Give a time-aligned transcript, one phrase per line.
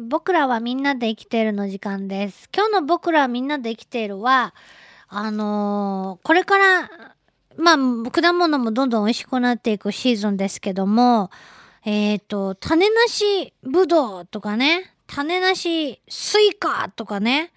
[0.00, 2.48] 僕らはみんなで生きているの時間です。
[2.54, 4.54] 今日の僕らはみんなで生きているは、
[5.08, 6.90] あのーこれから、
[7.56, 11.32] まあ、果物もどんどん美味しくなっていくシーズンですけども、
[11.84, 17.50] えっ、と、種なしぶどうとかね、種なしスイカとかね、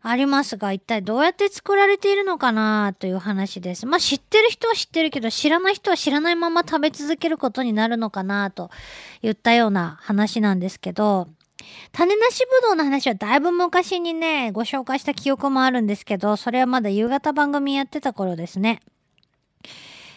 [0.00, 3.84] ありますが、一体どうやって作られているのかなという話です。
[3.84, 8.70] まあ知ってる人は知ってるけど、知らない人は知らないまま食べ続けることになるのかなと
[9.20, 11.28] 言ったような話なんですけど、
[11.92, 18.80] 種なしぶどうの話はだいぶ昔にね、ご紹介した記憶もあるんですけど、それはまだ夕方番組やってた頃ですね。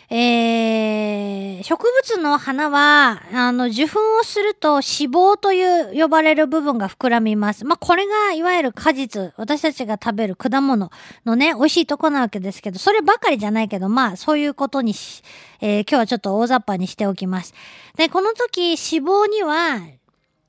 [0.09, 7.65] えー、植物の花は、あの、受粉をすると脂肪という呼ばれる部分が膨らみます。
[7.65, 10.91] まあ、これがいわゆる果実、私たちが食べる果物
[11.25, 15.23] のね、美味しいとこなわけですけど、そればかりじゃないけど、まあ、そういうことにし、
[15.61, 17.53] えー今日はちょっと大雑把にしておきます。
[17.95, 19.79] で、この時、脂肪には、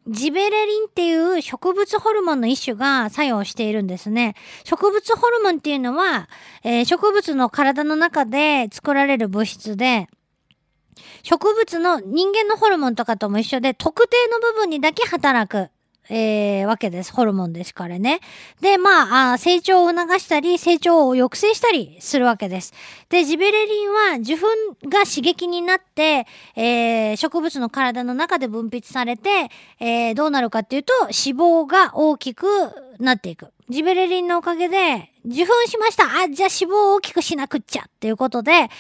[0.09, 4.35] ジベレリンっていう植物ホルモンの一種が作用しているんですね。
[4.65, 6.29] 植物ホルモンっていうのは、
[6.63, 10.09] えー植物の体の中で作られる物質で、
[11.23, 15.71] 植物の人間のホルモンとかとも一緒で特定の部分にだけ働く。
[16.09, 17.12] えーわけです。
[17.12, 18.21] ホルモンですからね。
[18.60, 22.73] で、まああ成長を促したり、成長を抑制したりするわけです。
[23.09, 24.46] で、ジベレリンは受粉
[24.88, 29.48] が刺激になって、えー植物の体の中で分泌されて、
[29.80, 32.46] えーどうなるかっていうと、脂肪が大きく
[32.98, 33.48] なっていく。
[33.68, 38.70] ジベレリンのおかげで、受粉しましたあ、じゃあ脂肪を大きくしなくっちゃっていうことで、脂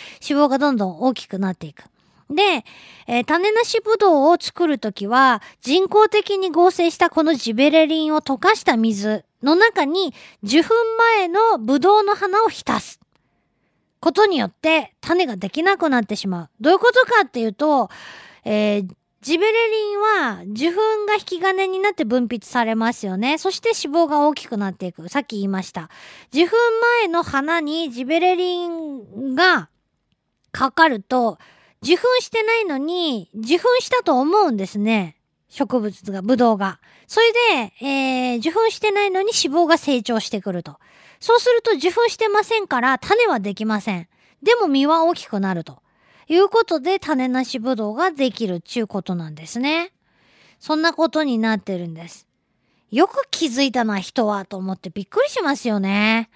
[0.44, 1.82] 肪がどんどん大きくなっていく。
[2.30, 2.64] で、
[3.06, 13.00] えー種なしぶどうを作るときは、人工的に合成したこのジベレリンを溶かした水の中に、受粉前のぶどうの花を浸す。
[14.00, 16.50] ことによって、種ができなくなってしまう。
[16.60, 17.90] どういうことかっていうと、
[18.44, 18.88] えー
[19.22, 23.38] ジベレリンは受粉が引き金になって分泌されますよね。
[23.38, 25.08] そして脂肪が大きくなっていく。
[25.08, 25.90] さっき言いました。
[26.28, 26.54] 受粉
[27.00, 29.68] 前の花にジベレリンが
[30.52, 31.38] かかると、
[31.82, 35.16] 受粉してないのに、受粉したと思うんですね。
[35.48, 36.80] 植物が、ブドウが。
[37.06, 40.78] それで、えー受粉してないのに脂肪が成長してくると。
[41.20, 44.08] そうすると受粉してませんから、種はできません。
[44.42, 45.82] でも実は大きくなると。
[46.28, 49.92] いうことで、種なしブドウができるっちゅうことなんですね。
[50.58, 52.26] そんなことになってるんです。
[52.90, 56.30] よく気づいたな、人は、と思ってびっくりしますよね。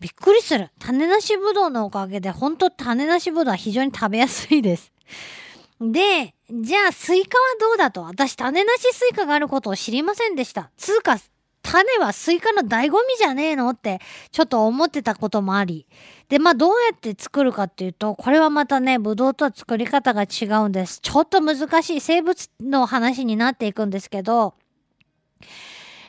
[0.00, 0.70] びっくりする。
[0.78, 4.92] 種なしぶどうのおかげで、ほんと種なしぶどうは非常に食べやすいです。
[5.80, 8.02] で、じゃあスイカはどうだと？
[8.02, 10.70] 私種なしスイカがあることを知りませんでした。
[10.76, 11.18] つうか、
[11.62, 14.00] 種はスイカの醍醐味じゃねえのって
[14.30, 15.86] ちょっと思ってたこともあり。
[16.28, 21.00] で、まあどうやって作るかっていうと、これはまたね、ブドウとは作り方が違うんです。
[21.00, 24.54] ちょっと難しい生物の話になっていくんですけど、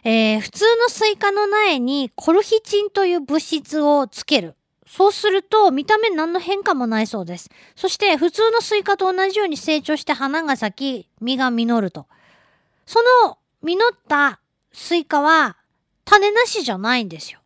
[0.03, 4.55] えー普通のスイカの苗にコルヒチンという物質をつける。
[4.87, 7.49] そうすると見た目何の変化もないそうです。
[7.75, 12.07] そして普通のスイカと同じように成長して花が咲き、実が実ると。
[12.87, 14.39] その実った
[14.73, 15.57] スイカは
[16.05, 17.39] 種なしじゃないんですよ。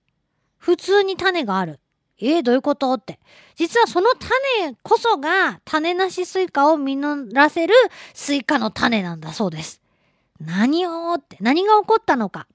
[0.58, 1.82] 普通に種がある。
[2.18, 3.20] えー、どういうことって。
[3.56, 7.74] 実はその種こそが種なしスイカを実らせる
[8.14, 9.83] スイカの種なんだそうです。
[10.46, 12.48] 何をって、何が起こったのか。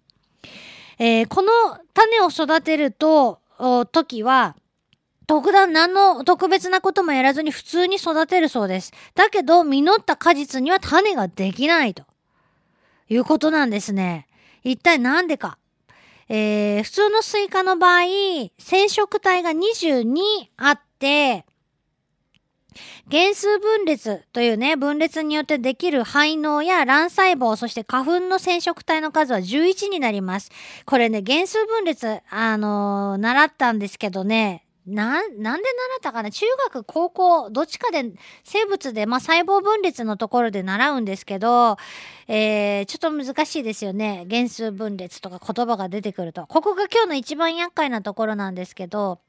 [0.99, 1.51] えーこの
[1.95, 3.41] 種を育てると、
[3.93, 4.57] 時は、
[5.27, 8.93] 特段何の特別なこともやらずに普通に育てるそうです。
[9.15, 12.05] だけど、実った果実には種ができないと。
[13.11, 14.27] いうことなんですね。
[14.65, 15.59] 一体なんでか。
[16.29, 18.03] えー普通のスイカの場合、
[18.59, 20.05] 染色体が22
[20.57, 21.47] あって、
[23.11, 30.51] 減数分裂というね、分裂によってできる胚嚢や卵細胞、そして花粉の染色体の数は11になります。
[30.85, 35.63] これね、原数分裂、あのー習ったんですけどね、な、なんで習っ
[36.01, 36.31] たかな？
[36.31, 38.13] 中学、高校、どっちかで、
[38.45, 41.77] 生物で、まあ、細胞分裂のところで習うんですけど、
[42.27, 44.27] えー、ちょっと難しいですよね。
[44.31, 46.47] 原数分裂とか言葉が出てくると。
[46.47, 49.21] ここが今日の一番厄介なところなんですけど、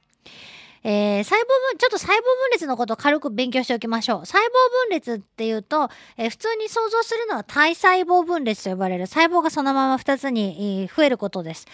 [0.84, 4.26] えー細胞分、ちょっと細胞分裂のことを軽く勉強しておきましょう。
[4.26, 4.52] 細胞
[4.88, 11.68] 分裂っていうと、えー普通に想像するのは体細胞分裂と呼ばれる細胞がそのまま2つに増えることです。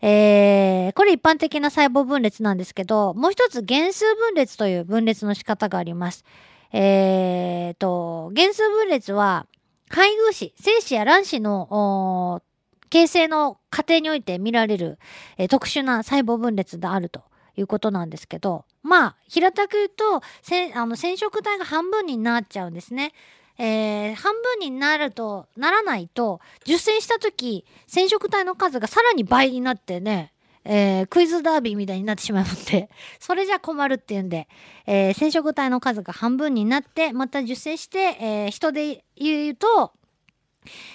[0.00, 6.24] えーこれ一般的な細胞分裂なんですけど、もう一つ原数分裂という分裂の仕方があります。
[6.72, 9.46] えーと、原数分裂は、
[9.90, 12.42] 配偶子、精子や卵子の
[12.88, 14.98] 形成の過程において見られる、
[15.36, 17.22] えー特殊な細胞分裂であると
[17.56, 23.12] いうことなんですけど、まあ、平たく言うと、せんあの染色体が半分になっちゃうんですね。
[23.58, 30.32] ええー、半分になると、ならないと、受精した時、染色体の数がさらに倍になってね、
[30.64, 32.88] えー、クイズダービーみたいになってしまうので、
[33.20, 34.48] それじゃ困るっていうんで、
[34.86, 39.92] えー、染色体の数が半分になって、また受精して、えー、人で言うと、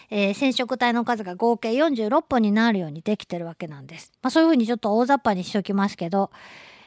[0.09, 4.11] えー、染色体の数が合計46本になるようにできてるわけなんです。
[4.21, 6.31] まあ、そういうふうにちょっと大雑把にしておきますけど、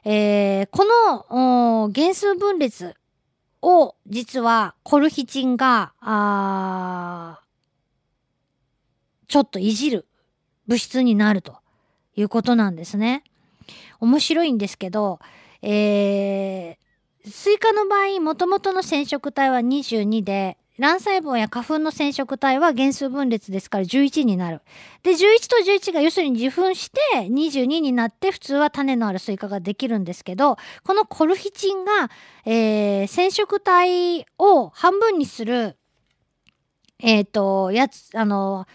[0.05, 0.85] えー、こ
[1.31, 2.97] の原数分裂
[3.63, 7.41] を実はコルヒチンが、あ
[9.29, 10.07] ちょっといじる
[10.67, 11.59] 物質になると
[12.17, 13.23] いうことなんですね。
[14.01, 15.21] 面白いんですけど、
[15.63, 24.63] えー、スイカの場合、もともとの染色体は22で、卵細胞や花粉の染色体は減数分裂ですから11になる。
[25.03, 25.17] で、11
[25.49, 26.99] と11が要するに受粉して
[27.29, 32.11] 22になって普通は種のあるスイカができるんですけど、このコルヒチンが、
[32.47, 35.77] えー、染色体を半分にする、
[36.99, 38.67] えっ、ー、と、やつ、あの、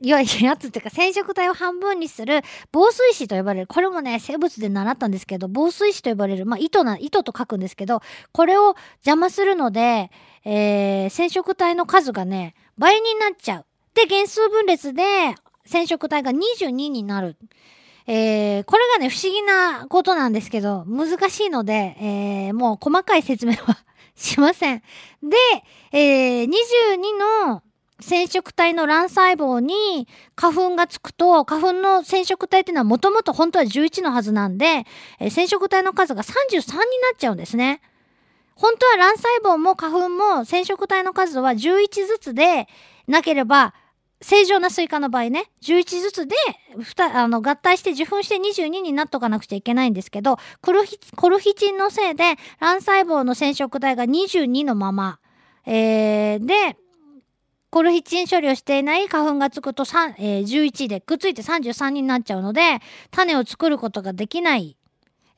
[0.00, 8.02] いわゆる やつっていうか染色体を半分にする防水紙と呼ばれるこれもね生物で習ったんですけど防水紙と呼ばれるまあ糸な糸と書くんですけど
[8.32, 10.10] これを邪魔するので、
[10.44, 13.66] えー、染色体の数がね倍になっちゃう。
[13.94, 15.02] で原数分裂で
[15.66, 17.36] 染色体が22になる。
[18.06, 23.78] えー、これがね不思議なことなんですけど難しいので、えー、もう細かい説明は
[24.14, 24.82] しません。
[25.22, 25.36] で、
[25.92, 27.62] えー、22の
[28.00, 34.84] 染色体の卵細胞に花粉がつくと、花粉の染色体っていうのはもともと本当は11のはずなんで、
[35.20, 36.34] えー、染色体の数が33に
[36.66, 36.82] な
[37.14, 37.80] っちゃうんですね。
[38.56, 42.68] 本当は卵細胞も花粉も染色体の数は11ずつで
[43.06, 43.74] なければ、
[44.20, 46.34] 正常なスイカの場合ね、11ずつで、
[47.12, 55.18] あの、合体して受粉して22になっとかなくちゃいけないんですけど、コルヒコルヒチンのせいで卵細胞の染色体が22のまま、
[55.66, 56.76] えー、で、
[57.70, 62.78] コルヒチン処理をしていない花粉がつくと3、えー、11でくっついて33になっちゃうので、
[63.10, 64.78] 種を作ることができない。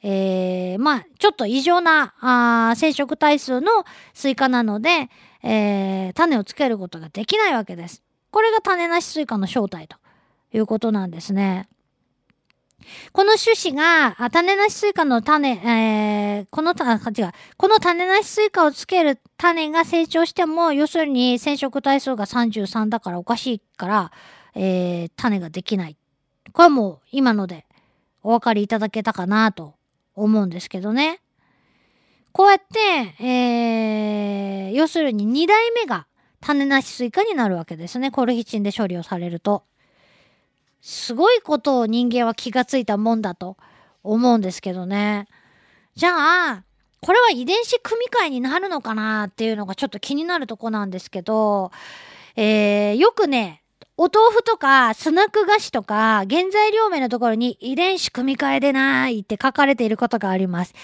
[0.02, 3.70] えー、まあ、ちょっと異常なあ染色体数の
[4.14, 5.10] スイカなので、
[5.43, 8.02] えー、種をつけることができないわけです。
[8.31, 9.96] これが種なしスイカの正体と
[10.52, 11.69] いうことなんですね。
[13.12, 17.32] この種子が、種なしスイカの種、えー、この、あ、違う。
[17.56, 24.12] この種なしスイカをつける種が成長しても、要するに染色体数が33だからおかしいから、
[24.54, 25.96] えー、種ができない。
[26.52, 27.66] これはもう今ので
[28.22, 29.75] お分かりいただけたかなと
[30.16, 31.20] 思うんですけどね。
[32.32, 36.06] こうやって、えー、要するに2代目が
[36.40, 38.10] 種なしスイカになるわけですね。
[38.10, 39.64] コルヒチンで処理をされると。
[40.82, 43.56] すごいことを人間は気がついたもんだと
[44.02, 45.26] 思うんですけどね。
[45.94, 46.64] じゃあ、
[47.00, 51.70] これは遺伝子組み換えになるのかなっていうのがちょっと気になるとこなんですけど、
[52.36, 53.62] えー、よくね、
[53.98, 60.75] お豆腐とかスナック菓子とか原材料名のところに遺伝子組み換えでないって書かれていることがあります。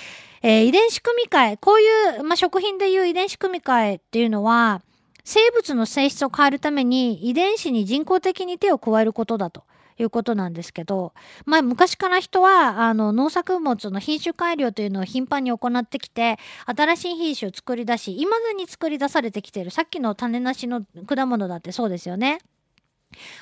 [0.43, 4.81] えー、遺伝子組み換え、こういう、まあ、食品でいう遺伝子組み換えっていうのは、
[5.25, 9.65] 生物の性質を変えるために遺伝子に人工的に手を加えることだと。
[9.99, 11.13] いうことなんですけど、
[11.45, 22.39] まあ、昔から人はあの農作物の品種改良というのを頻繁に行ってきて新しい品種を作り出しいまだに作り出されてきているさっきの種なしの果物だってそうですよね。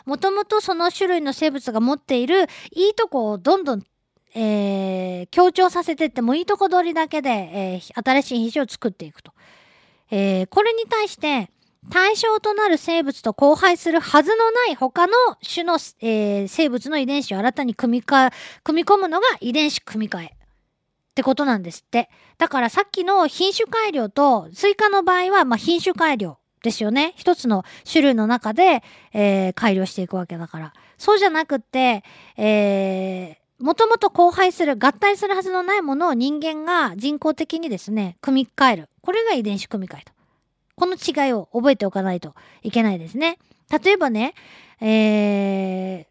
[0.05, 2.43] もともとその種類の生物が持っている
[2.73, 3.83] いいとこをどんどん
[4.33, 9.33] えー、強調させてってもいいとこ取りだけで、えー、新しい品種を作っていくと。
[10.13, 11.51] えー、これに対して
[11.89, 20.27] 対象となる生物と交配するはずのない他の種の、えー、生物の遺伝子を新たに組みか、組み込むのが遺伝子組み換え。
[20.27, 22.09] ってことなんですって。
[22.39, 27.15] だからさっきの品種改良と、スイカの場合は、まあ、品種改良ですよね。
[27.17, 30.73] 一つの種類の中で、えー、改良していくわけだから。
[30.99, 32.05] そうじゃなくって、
[32.37, 38.89] えー、もともと交配する、合体するはずのないものを人間が人工的にですね、組み替える。
[39.03, 40.13] これが遺伝子組み換えと。
[40.77, 43.39] この違いを覚えておかないといけないですね。
[43.85, 44.35] 例えばね、
[44.81, 46.10] えー、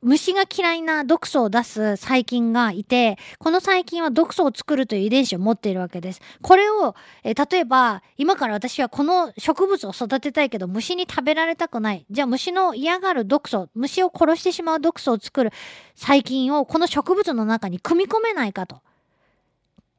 [0.00, 6.20] 虫が嫌いな毒素を出す細菌がいて、この細菌は毒素を作るという遺伝子を持っているわけです。
[6.40, 12.06] これを、え、例えば、今から私はこの植物を育てたいけど、虫に食べられたくない。
[12.10, 15.52] じゃあ虫の嫌がる毒素、虫を殺してしまう毒素を作る
[15.96, 18.80] 細菌をこの植物の中に組み込めないかと。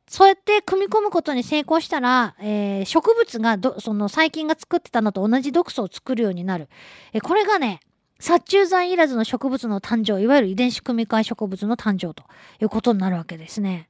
[0.07, 6.67] そうやって組み込むことに成功したら、えー、植物がその細菌が作ってたのと同じ毒素を作るようになる。
[7.13, 7.81] え、これがね、
[8.19, 12.23] 殺虫剤いらずの植物の誕生、いわゆる遺伝子組み換え植物の誕生と
[12.61, 13.89] いうことになるわけですね。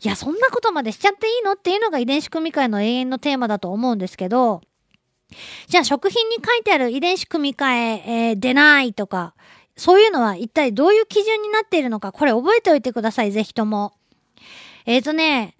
[0.00, 4.60] いや、そんなことまでしちゃっていいのっていうのが遺伝子組み換えの永遠のテーマだと思うんですけど、
[5.66, 9.34] じゃあ食品に書いてある遺伝子組み換え、えー、出ないとか、
[9.76, 13.92] そういうのは一体どういう基準になっているのか、これ覚えておいてください、ぜひとも。
[14.86, 15.56] えっ、ー、とね、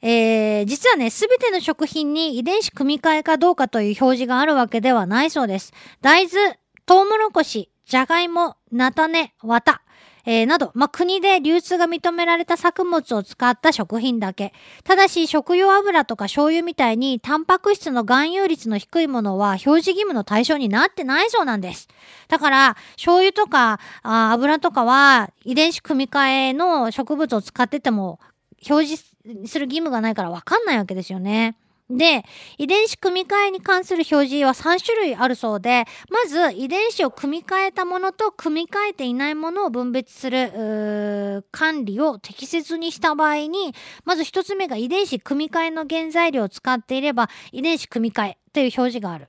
[0.00, 5.72] えー、実はね、すべての食品に遺伝子組み換えかどうかという表示があるわけではないそうです。
[6.00, 6.56] 大豆、
[6.88, 9.82] トウモロコシ、じゃがいも、菜種、綿、
[10.24, 14.54] えー、など、まあ、国で流通が認められた作物を使った食品だけ。
[14.84, 21.88] ただし、食用油とか醤油みたいに、タンパク質の含有率の低いものは表示義務の対象になってないそうなんです。
[22.28, 28.18] だから、醤油とかあ油とかは、遺伝子組み換えの植物を使ってても、
[28.66, 29.04] 表示
[29.44, 31.58] する義務がないからわかんないわけですよね。
[31.90, 32.24] で、
[32.58, 49.28] 遺伝子組み換えに関する表示は3種類あるそうで、まず遺伝子を組み換えたものと組み換えていないものを分別する管理を適切にした場合に、まず1つ目が遺伝子組み換えの原材料を使っていれば遺伝子組み換えという表示がある。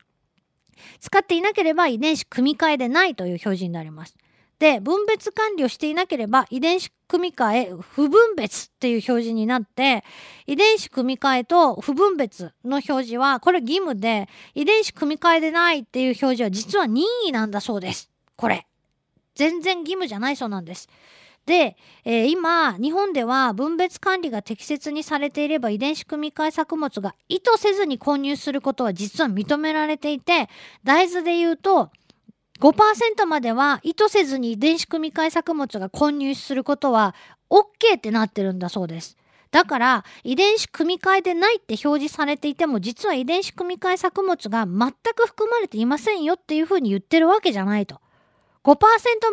[0.99, 4.17] 使っていなければ遺伝子組み換えでないという表示になります。
[4.59, 10.03] で、分別管理をしていなければ遺伝子組み換え不分別っていう表示になって、
[10.47, 18.09] 遺伝子組み換えと不分別の表示は、これ義務で、遺伝子組み換えでないっていう表示は実は任意なんだそうです。
[18.35, 18.65] これ。
[19.35, 20.89] 全然義務じゃないそうなんです。
[21.45, 30.49] で、えー、今、日本では分別管理が適切にされていれば遺伝子組み換え作物が意図せずに混入することは実は認められていて、
[30.83, 31.89] 大豆で言うと、
[32.59, 37.15] 5%までは意図せずに遺伝子組み換え作物が混入することは
[37.49, 39.17] OK ってなってるんだそうです。
[39.51, 47.99] だから、遺伝子組み換えでないって表示されていても、実は遺伝子組み換え作物が全く含まれていませんよっていうふうに言ってるわけじゃないと。
[48.63, 48.75] 5%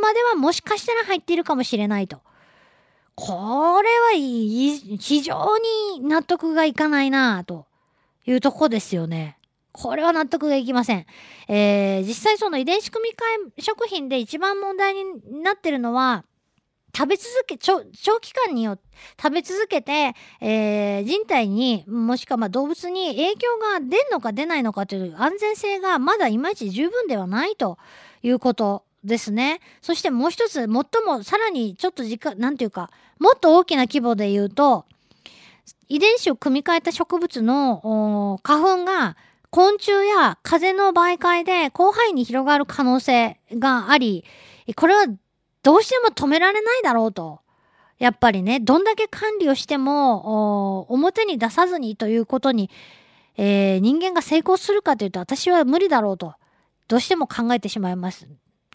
[0.01, 2.21] まではもしかしたら入っているかもしれないと。
[3.15, 7.67] これは非常に納得がいかないなと
[8.27, 9.37] いうとこですよね。
[9.77, 11.07] これは納得がいきません。
[11.49, 16.25] えー、実際その遺伝子組み換え食品で一番問題になってるのは、
[16.97, 17.83] 食べ続け、長
[18.21, 18.83] 期間によって
[19.23, 27.77] 食べ続けて、えー、人体に、もしくはま動物に影響が出るのか出ないのかという安全性がまだいまいち十分ではないと
[28.23, 29.61] いうことですね。
[29.83, 34.87] そしてもう一つ、最もさらにちょっと時間、なんていうか、もっと大きな規模で言うと、
[35.89, 39.17] 遺伝子を組み換えた植物の花粉が
[39.51, 44.25] 昆虫や風の媒介で広範囲に広がる可能性があり、
[44.75, 45.07] これは
[45.63, 47.41] どうしても止められないだろうと。
[47.99, 52.71] やっぱりね、どんだけ管理をしても、表に出さずにということに、
[53.39, 56.35] えー、人間が成功するかというと私は無理だろうと、
[56.89, 58.29] どうしても考えてしまいます。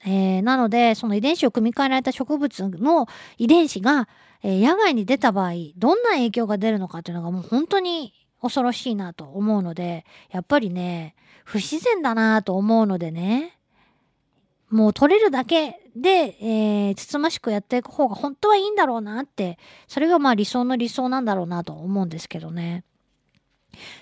[0.03, 4.07] えー、なので、その遺伝子を組み換えられた植物の遺伝子が、
[4.43, 13.57] えー、野外に出た場合、どんな影響が出るのかというのがもう本当に恐ろしいなと思うので、やっぱりね、不自然だなと思うのでね、
[14.69, 22.83] もう取れるだけで、えー、つつましくやっていく方が本当はいいんだろうなって、それがまあ理想の理想なんだろうなと思うんですけどね。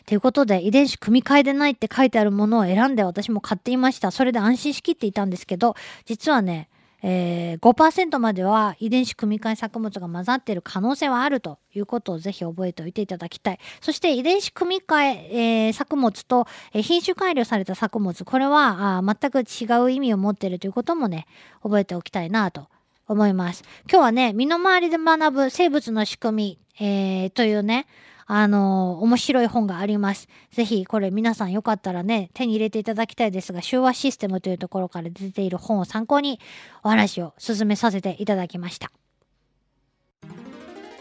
[0.05, 4.11] ということで、遺伝子組み換えでないって書いてあるものを選んで私も買っていました。
[4.11, 6.69] それで安心しきっていたんですけど、実はね、
[7.01, 13.59] えー、5%までは遺伝子組み換え作物が混ざっている可能性はあるということをぜひ覚えておいていただきたい。
[13.81, 21.27] そして遺伝子組み換ええー、作物と、え、品種改良された作物、これはあ全く違う意味を持っているということもね、
[21.63, 22.67] 覚えておきたいなと
[23.09, 23.63] 思います。
[23.91, 27.87] 今日はね、身の回りで学ぶ生物の仕組み、えー、というね、
[28.27, 30.27] あのー、面白い本があります。
[30.51, 36.39] ぜひ、これ皆さんよかったらね、手に入れていただきたいですが、終和システムというところから出ている本を参考に
[36.83, 38.91] お話を進めさせていただきました。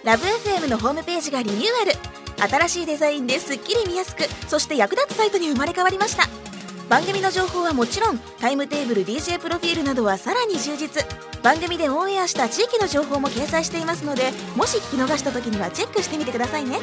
[0.05, 2.19] ラブ f m のホームページがリニューアル。
[2.51, 6.48] 新しいデザインですっきり見やすく、そして役立つサイトに生まれ変わりました。
[6.89, 11.05] 番組の情報はもちろんタイムテーブル DJ プロフィールなどはさらに充実。
[11.43, 16.79] 番組でオンエアした地域の情報も掲載していますのでもし聞き逃した時にはチェックしてみてくださいね。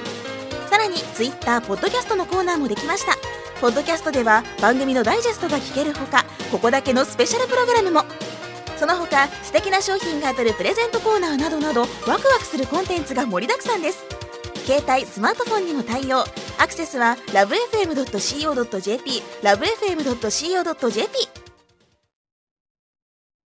[0.69, 3.15] さらに Twitter ポッドキャストのコーナーもできました。
[3.59, 8.03] ポッドキャストでは番組のダイジェストが聞けるほかここだけのスペシャルプログラムも。
[8.77, 14.05] その他素敵な商品が当たるプレゼントコーナーなどなどワクワクするコンテンツが盛りだくさんです。
[14.65, 16.25] 携帯スマートフォンにも対応。
[16.57, 21.44] アクセスは lovefm.co.jp lovefm.co.jp